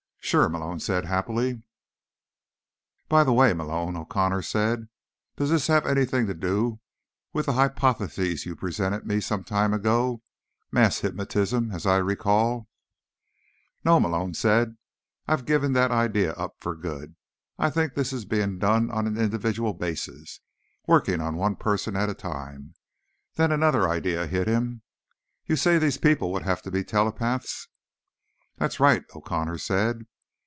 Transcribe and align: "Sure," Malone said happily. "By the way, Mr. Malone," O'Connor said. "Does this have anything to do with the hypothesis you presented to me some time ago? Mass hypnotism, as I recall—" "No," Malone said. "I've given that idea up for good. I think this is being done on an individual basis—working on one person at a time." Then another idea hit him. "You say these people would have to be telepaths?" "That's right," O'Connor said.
"Sure," 0.23 0.47
Malone 0.47 0.79
said 0.79 1.03
happily. 1.07 1.61
"By 3.09 3.25
the 3.25 3.33
way, 3.33 3.51
Mr. 3.51 3.57
Malone," 3.57 3.97
O'Connor 3.97 4.43
said. 4.43 4.87
"Does 5.35 5.49
this 5.49 5.67
have 5.67 5.85
anything 5.85 6.25
to 6.27 6.33
do 6.33 6.79
with 7.33 7.47
the 7.47 7.53
hypothesis 7.53 8.45
you 8.45 8.55
presented 8.55 9.01
to 9.01 9.07
me 9.07 9.19
some 9.19 9.43
time 9.43 9.73
ago? 9.73 10.21
Mass 10.71 10.99
hypnotism, 10.99 11.71
as 11.73 11.85
I 11.85 11.97
recall—" 11.97 12.69
"No," 13.83 13.99
Malone 13.99 14.33
said. 14.33 14.77
"I've 15.27 15.45
given 15.45 15.73
that 15.73 15.91
idea 15.91 16.31
up 16.35 16.55
for 16.61 16.75
good. 16.77 17.15
I 17.59 17.69
think 17.69 17.93
this 17.95 18.13
is 18.13 18.23
being 18.23 18.57
done 18.57 18.89
on 18.89 19.07
an 19.07 19.17
individual 19.17 19.73
basis—working 19.73 21.19
on 21.19 21.35
one 21.35 21.57
person 21.57 21.97
at 21.97 22.07
a 22.11 22.13
time." 22.13 22.75
Then 23.35 23.51
another 23.51 23.89
idea 23.89 24.27
hit 24.27 24.47
him. 24.47 24.83
"You 25.47 25.57
say 25.57 25.77
these 25.77 25.97
people 25.97 26.31
would 26.31 26.43
have 26.43 26.61
to 26.61 26.71
be 26.71 26.85
telepaths?" 26.85 27.67
"That's 28.55 28.79
right," 28.79 29.03
O'Connor 29.13 29.57
said. 29.57 30.05